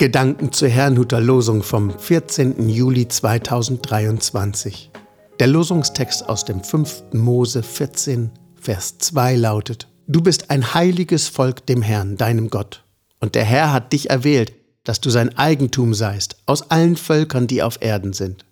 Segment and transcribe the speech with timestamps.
[0.00, 2.70] Gedanken zur Herrnhuter Losung vom 14.
[2.70, 4.90] Juli 2023.
[5.38, 7.12] Der Losungstext aus dem 5.
[7.12, 12.86] Mose 14, Vers 2 lautet: Du bist ein heiliges Volk dem Herrn, deinem Gott.
[13.18, 14.54] Und der Herr hat dich erwählt,
[14.84, 18.46] dass du sein Eigentum seist, aus allen Völkern, die auf Erden sind.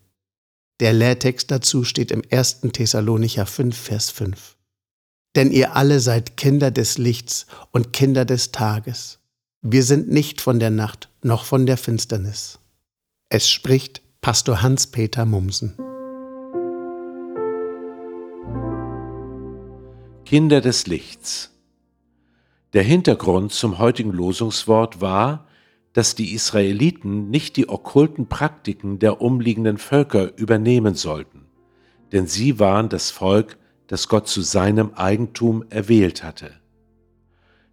[0.80, 2.60] Der Lehrtext dazu steht im 1.
[2.74, 4.58] Thessalonicher 5, Vers 5.
[5.34, 9.20] Denn ihr alle seid Kinder des Lichts und Kinder des Tages.
[9.62, 12.58] Wir sind nicht von der Nacht noch von der Finsternis.
[13.28, 15.76] Es spricht Pastor Hans-Peter Mumsen.
[20.24, 21.50] Kinder des Lichts.
[22.74, 25.46] Der Hintergrund zum heutigen Losungswort war,
[25.94, 31.46] dass die Israeliten nicht die okkulten Praktiken der umliegenden Völker übernehmen sollten,
[32.12, 36.52] denn sie waren das Volk, das Gott zu seinem Eigentum erwählt hatte.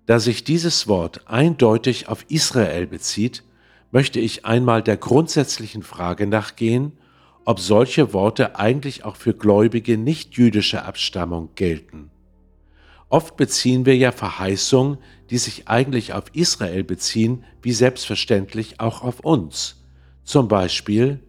[0.06, 3.44] Da sich dieses Wort eindeutig auf Israel bezieht,
[3.92, 6.94] möchte ich einmal der grundsätzlichen Frage nachgehen,
[7.46, 12.12] ob solche Worte eigentlich auch für Gläubige nicht jüdischer Abstammung gelten.
[13.10, 14.98] Oft beziehen wir ja Verheißungen,
[15.30, 19.84] die sich eigentlich auf Israel beziehen, wie selbstverständlich auch auf uns.
[20.24, 21.20] Zum Beispiel,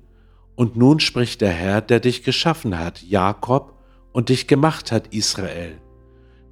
[0.54, 3.74] und nun spricht der Herr, der dich geschaffen hat, Jakob,
[4.12, 5.78] und dich gemacht hat, Israel.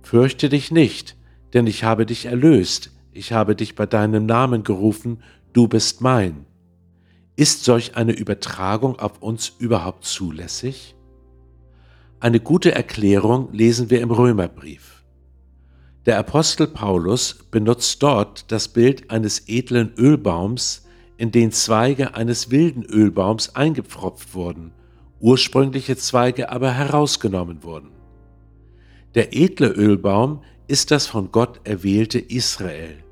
[0.03, 1.17] Fürchte dich nicht,
[1.55, 6.47] denn ich habe dich erlöst, ich habe dich bei deinem Namen gerufen, du bist mein.
[7.37, 10.97] Ist solch eine Übertragung auf uns überhaupt zulässig?
[12.21, 15.05] Eine gute Erklärung lesen wir im Römerbrief.
[16.07, 22.83] Der Apostel Paulus benutzt dort das Bild eines edlen Ölbaums, in den Zweige eines wilden
[22.85, 24.73] Ölbaums eingepfropft wurden,
[25.21, 27.91] ursprüngliche Zweige aber herausgenommen wurden.
[29.15, 33.05] Der edle Ölbaum ist das von Gott erwählte Israel.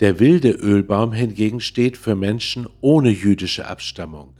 [0.00, 4.34] Der wilde Ölbaum hingegen steht für Menschen ohne jüdische Abstammung.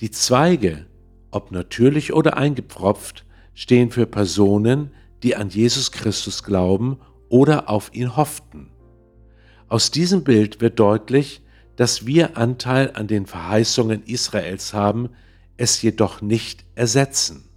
[0.00, 0.86] Die Zweige,
[1.30, 3.24] ob natürlich oder eingepfropft,
[3.54, 8.70] stehen für Personen, die an Jesus Christus glauben oder auf ihn hofften.
[9.68, 11.42] Aus diesem Bild wird deutlich,
[11.74, 15.10] dass wir Anteil an den Verheißungen Israels haben,
[15.56, 17.47] es jedoch nicht ersetzen.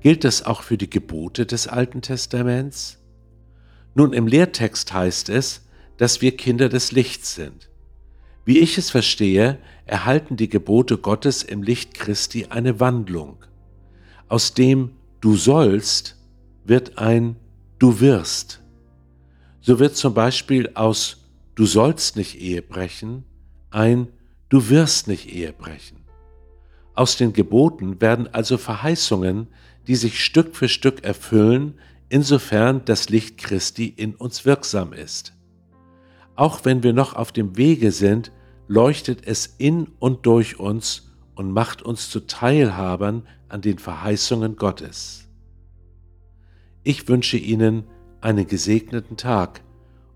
[0.00, 2.98] Gilt das auch für die Gebote des Alten Testaments?
[3.94, 5.66] Nun, im Lehrtext heißt es,
[5.96, 7.68] dass wir Kinder des Lichts sind.
[8.44, 13.44] Wie ich es verstehe, erhalten die Gebote Gottes im Licht Christi eine Wandlung.
[14.28, 16.16] Aus dem Du sollst
[16.64, 17.36] wird ein
[17.78, 18.62] Du wirst.
[19.60, 23.24] So wird zum Beispiel aus Du sollst nicht Ehe brechen
[23.70, 24.08] ein
[24.48, 26.04] Du wirst nicht Ehe brechen.
[26.94, 29.46] Aus den Geboten werden also Verheißungen,
[29.90, 31.74] die sich Stück für Stück erfüllen,
[32.08, 35.32] insofern das Licht Christi in uns wirksam ist.
[36.36, 38.30] Auch wenn wir noch auf dem Wege sind,
[38.68, 45.26] leuchtet es in und durch uns und macht uns zu Teilhabern an den Verheißungen Gottes.
[46.84, 47.82] Ich wünsche Ihnen
[48.20, 49.60] einen gesegneten Tag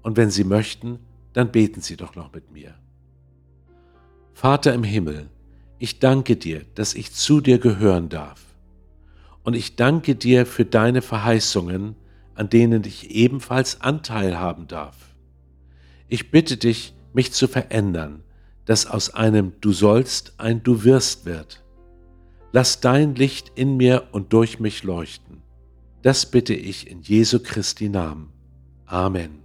[0.03, 1.01] und wenn Sie möchten,
[1.33, 2.77] dann beten Sie doch noch mit mir.
[4.35, 5.31] Vater im Himmel,
[5.81, 8.54] ich danke dir, dass ich zu dir gehören darf.
[9.44, 11.94] Und ich danke dir für deine Verheißungen,
[12.34, 15.15] an denen ich ebenfalls Anteil haben darf.
[16.09, 18.25] Ich bitte dich, mich zu verändern,
[18.65, 21.62] dass aus einem Du sollst ein Du wirst wird.
[22.53, 25.43] Lass dein Licht in mir und durch mich leuchten.
[26.03, 28.32] Das bitte ich in Jesu Christi Namen.
[28.87, 29.41] Amen.